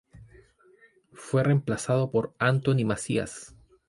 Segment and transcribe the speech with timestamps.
[1.13, 3.53] Fue reemplazado por Anthony Macias.